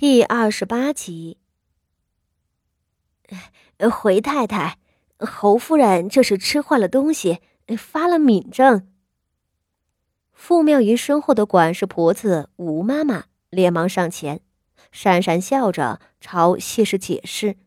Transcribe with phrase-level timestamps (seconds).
[0.00, 1.36] 第二十八集，
[3.92, 4.78] 回太太，
[5.18, 7.40] 侯夫人这是吃坏了东西，
[7.76, 8.88] 发了敏症。
[10.32, 14.40] 傅妙仪身后的管事婆子吴妈妈连忙上前，
[14.90, 17.58] 讪讪笑着朝谢氏解释：“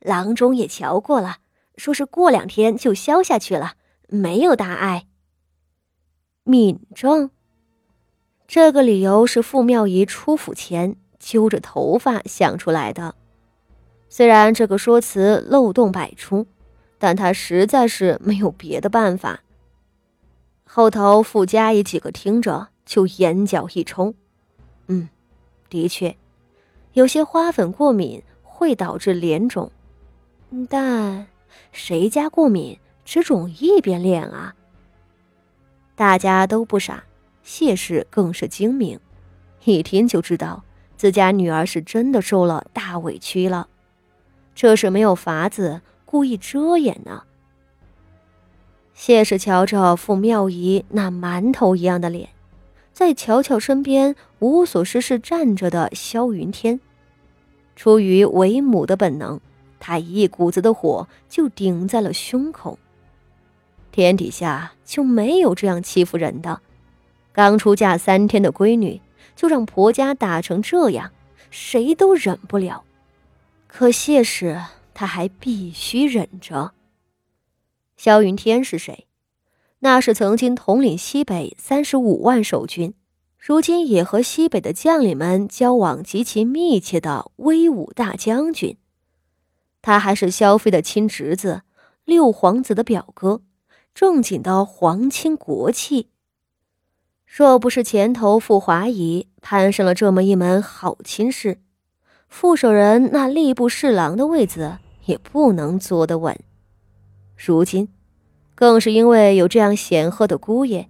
[0.00, 1.40] 郎中也瞧过了，
[1.76, 3.74] 说是过两天就消下去了，
[4.08, 5.06] 没有大碍。”
[6.44, 7.30] 敏症。
[8.46, 13.14] 这个理由是傅妙仪出府前揪着头发想出来的。
[14.08, 16.46] 虽然这个说辞漏洞百出，
[16.98, 19.40] 但他实在是没有别的办法。
[20.64, 24.14] 后头傅家一几个听着，就眼角一抽
[24.86, 25.08] ：“嗯，
[25.68, 26.16] 的确，
[26.92, 29.72] 有些花粉过敏会导致脸肿，
[30.68, 31.26] 但
[31.72, 34.54] 谁家过敏只肿一边脸啊？”
[35.96, 37.02] 大家都不傻。
[37.44, 38.98] 谢氏更是精明，
[39.64, 40.64] 一听就知道
[40.96, 43.68] 自家女儿是真的受了大委屈了，
[44.54, 47.22] 这是没有法子故意遮掩呢。
[48.94, 52.30] 谢氏瞧着傅妙仪那馒头一样的脸，
[52.94, 56.80] 再瞧瞧身边无所事事站着的萧云天，
[57.76, 59.38] 出于为母的本能，
[59.78, 62.78] 他一股子的火就顶在了胸口。
[63.92, 66.62] 天底下就没有这样欺负人的。
[67.34, 69.00] 刚出嫁三天的闺女，
[69.34, 71.10] 就让婆家打成这样，
[71.50, 72.84] 谁都忍不了。
[73.66, 74.62] 可谢氏
[74.94, 76.72] 他还必须忍着。
[77.96, 79.08] 萧云天是谁？
[79.80, 82.94] 那是曾经统领西北三十五万守军，
[83.36, 88.76] 如今也和西北的将领们交往极其密切的威武大将军。
[89.82, 91.62] 他还是萧妃的亲侄子，
[92.04, 93.42] 六皇子的表哥，
[93.92, 96.10] 正经的皇亲国戚。
[97.36, 101.58] 若不是前头傅华仪攀上了这么一门好亲事，
[102.28, 106.38] 傅守仁那吏部侍郎的位子也不能坐得稳。
[107.36, 107.88] 如今，
[108.54, 110.88] 更是因为有这样显赫的姑爷，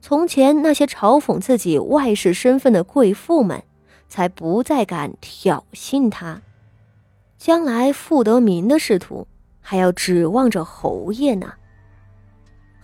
[0.00, 3.62] 从前那些嘲讽自己外室身份的贵妇们，
[4.08, 6.40] 才不再敢挑衅他。
[7.36, 9.26] 将来傅德民的仕途，
[9.60, 11.52] 还要指望着侯爷呢。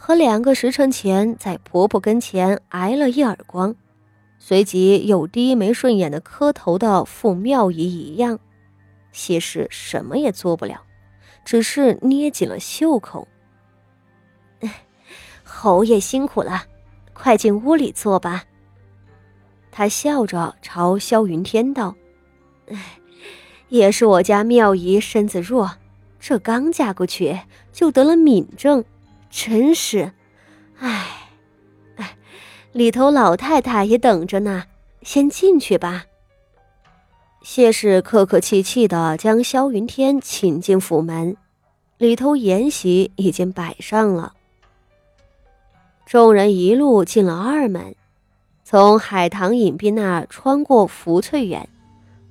[0.01, 3.75] 和两个时辰前在婆婆跟前挨了一耳光，
[4.39, 8.39] 随即又低眉顺眼的磕头的傅妙仪一样，
[9.13, 10.81] 谢氏什么也做不了，
[11.45, 13.29] 只是捏紧了袖口。
[15.45, 16.63] 侯爷辛苦了，
[17.13, 18.45] 快进屋里坐吧。
[19.71, 21.95] 他笑着朝萧云天道
[23.69, 25.71] ：“也是我家妙仪身子弱，
[26.19, 27.39] 这刚嫁过去
[27.73, 28.83] 就得了敏症。”
[29.31, 30.13] 真是，
[30.79, 31.29] 唉，
[31.97, 32.17] 哎，
[32.73, 34.65] 里头老太太也等着呢，
[35.03, 36.05] 先进去吧。
[37.43, 41.37] 谢氏客客气气的将萧云天请进府门，
[41.97, 44.35] 里头筵席已经摆上了。
[46.05, 47.95] 众人一路进了二门，
[48.65, 51.69] 从海棠隐蔽那儿穿过福翠园，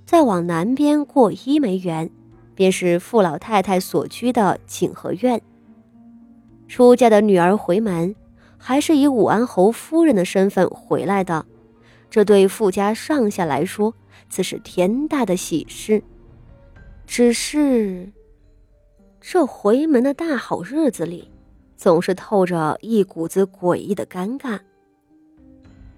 [0.06, 2.10] 再往南边过一梅园，
[2.54, 5.42] 便是傅老太太所居的景和院。
[6.68, 8.16] 出嫁的女儿回门，
[8.58, 11.46] 还是以武安侯夫人的身份回来的，
[12.10, 13.94] 这对傅家上下来说，
[14.30, 16.04] 自是天大的喜事。
[17.06, 18.12] 只是，
[19.22, 21.32] 这回门的大好日子里，
[21.78, 24.60] 总是透着一股子诡异的尴尬。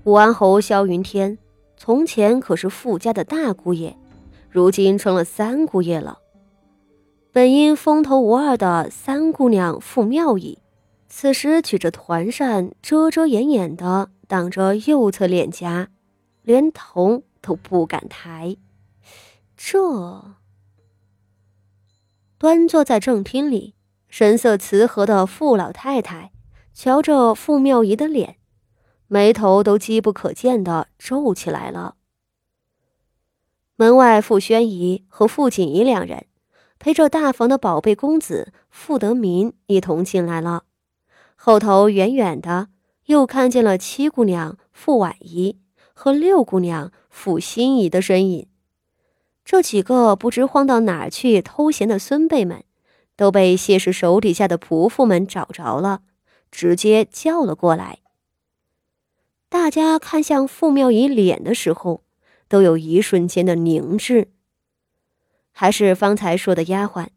[0.03, 1.35] 武安侯萧云天，
[1.77, 3.97] 从前可是傅家的大姑爷，
[4.51, 6.18] 如今成了三姑爷了。
[7.31, 10.57] 本应风头无二的三姑娘傅妙仪，
[11.07, 15.89] 此时举着团扇，遮遮掩掩的挡着右侧脸颊，
[16.41, 18.57] 连头都不敢抬。
[19.55, 20.35] 这
[22.39, 23.75] 端坐在正厅里，
[24.07, 26.31] 神色慈和的傅老太太，
[26.73, 28.37] 瞧着傅妙仪的脸，
[29.07, 31.97] 眉头都机不可见的皱起来了。
[33.75, 36.25] 门外，傅宣仪和傅锦仪两人。
[36.79, 40.63] 陪着大房的宝贝公子傅德民一同进来了，
[41.35, 42.69] 后头远远的
[43.07, 45.57] 又看见了七姑娘傅婉仪
[45.93, 48.47] 和六姑娘傅心怡的身影。
[49.43, 52.63] 这几个不知晃到哪儿去偷闲的孙辈们，
[53.15, 56.01] 都被谢氏手底下的仆妇们找着了，
[56.49, 57.99] 直接叫了过来。
[59.49, 62.03] 大家看向傅妙仪脸的时候，
[62.47, 64.31] 都有一瞬间的凝滞。
[65.51, 67.07] 还是方才说的丫鬟，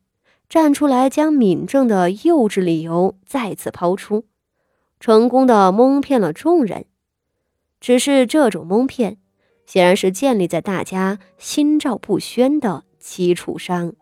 [0.48, 4.24] 站出来将敏正的幼稚理由再次抛出，
[5.00, 6.86] 成功的蒙骗了众人。
[7.80, 9.18] 只是这种蒙骗，
[9.66, 13.94] 显然是建立在大家心照不宣的基础上。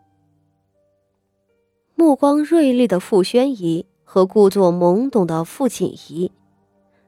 [1.95, 6.31] 目光锐利的傅宣仪和故作懵懂的傅锦仪，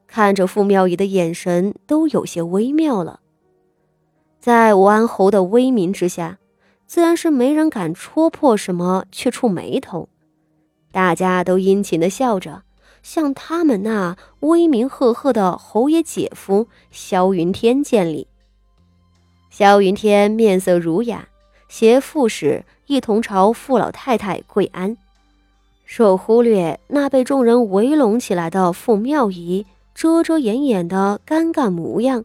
[0.08, 3.20] 看着傅妙仪的眼神都有些微妙了。
[4.40, 6.38] 在武安侯的威名之下，
[6.86, 10.10] 自然是没人敢戳破什么去触眉头，
[10.92, 12.64] 大家都殷勤的笑着。
[13.02, 18.28] 向他们那威名赫赫的侯爷姐夫萧云天见礼。
[19.50, 21.28] 萧云天面色儒雅，
[21.68, 24.96] 携副使一同朝傅老太太跪安，
[25.86, 32.24] 若忽略那被众人围拢起来的傅妙仪遮遮掩掩的尴尬模样，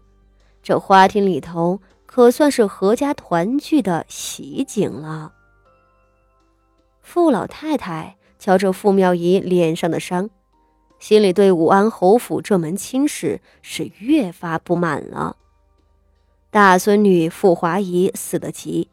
[0.63, 5.35] 这花厅里头可算是阖家团聚的喜景了。
[7.03, 10.31] 傅老太太瞧着傅妙仪脸上的伤。
[10.99, 15.37] 心里对武安侯府这门亲事是越发不满了。
[16.51, 18.89] 大孙女傅华仪死得急，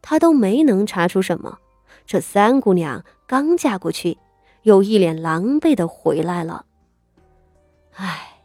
[0.00, 1.58] 她都没能查出什么。
[2.06, 4.18] 这三姑娘刚嫁过去，
[4.62, 6.66] 又一脸狼狈的回来了。
[7.94, 8.38] 唉，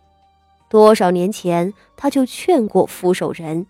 [0.69, 3.67] 多少年前他就劝过傅守仁，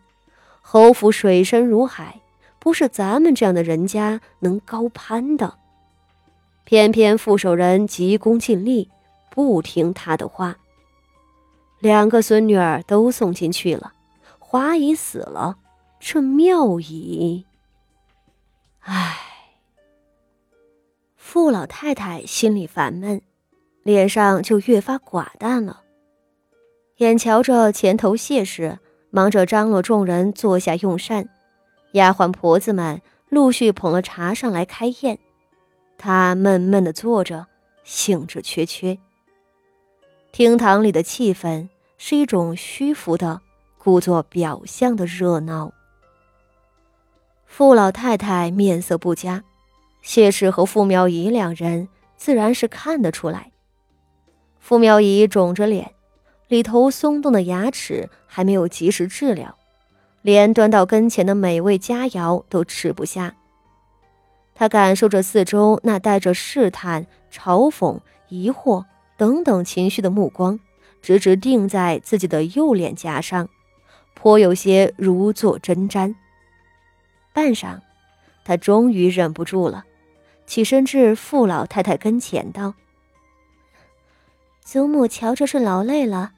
[0.67, 2.21] 侯府水深如海，
[2.57, 5.59] 不是咱们这样的人家能高攀的。
[6.63, 8.89] 偏偏傅守仁急功近利。
[9.29, 10.55] 不听他的话，
[11.79, 13.93] 两个孙女儿都送进去了，
[14.39, 15.57] 华姨死了，
[15.99, 17.45] 这妙姨，
[18.79, 19.17] 唉，
[21.17, 23.21] 傅老太太心里烦闷，
[23.83, 25.81] 脸上就越发寡淡了。
[26.97, 28.79] 眼瞧着前头谢氏
[29.15, 31.29] 忙着张罗众人坐下用膳，
[31.93, 35.17] 丫鬟婆子们陆续捧了茶上来开宴，
[35.97, 37.47] 她闷闷的坐着，
[37.85, 38.97] 兴致缺缺。
[40.33, 43.39] 厅堂里的气氛是一种虚浮的、
[43.77, 45.71] 故作表象的热闹。
[47.45, 49.41] 傅老太太面色不佳，
[50.01, 53.49] 谢氏和傅苗仪两人自然是看得出来。
[54.59, 55.93] 傅苗仪肿着脸，
[56.49, 59.55] 里头松动的牙齿还没有及时治疗，
[60.21, 63.33] 连端到跟前的美味佳肴都吃不下。
[64.53, 67.97] 他感受着四周那带着试探、嘲讽、
[68.27, 68.83] 疑惑。
[69.15, 70.59] 等等情绪的目光，
[71.01, 73.47] 直直定在自己的右脸颊上，
[74.13, 76.13] 颇有些如坐针毡。
[77.31, 77.79] 半晌，
[78.43, 79.85] 他终于忍不住了，
[80.45, 82.73] 起身至傅老太太跟前道
[84.59, 86.33] ：“祖母瞧着是劳累了，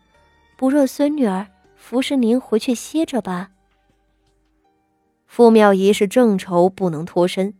[0.55, 1.47] 不若孙女儿
[1.88, 3.51] 服侍您回去歇着吧。”
[5.25, 7.54] 傅妙仪是正愁不能脱身，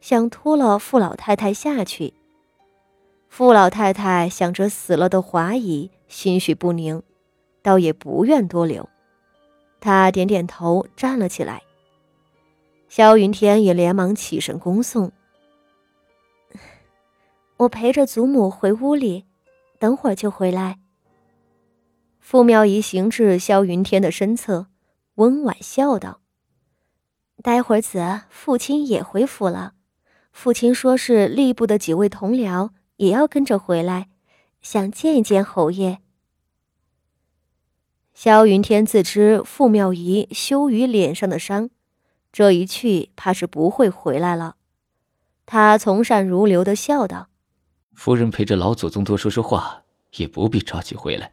[0.00, 2.14] 想拖了傅老太太下去。
[3.28, 7.02] 傅老太太想着死了的华姨，心绪不宁，
[7.60, 8.88] 倒也不愿多留。
[9.80, 11.62] 她点点头，站了起来。
[12.88, 15.10] 萧云天也连忙起身恭送
[17.58, 19.24] ：“我陪着祖母回屋里，
[19.80, 20.78] 等会儿就回来。”
[22.22, 24.68] 傅妙仪行至萧云天的身侧，
[25.16, 26.20] 温婉笑道
[27.42, 29.74] ：“待会儿子父亲也回府了，
[30.30, 34.10] 父亲说是吏部的几位同僚。”也要跟着回来，
[34.60, 35.98] 想见一见侯爷。
[38.14, 41.70] 萧云天自知傅妙仪羞于脸上的伤，
[42.30, 44.54] 这一去怕是不会回来了。
[45.46, 47.28] 他从善如流的笑道
[47.92, 49.82] ：“夫人陪着老祖宗多说说话，
[50.18, 51.32] 也不必着急回来。”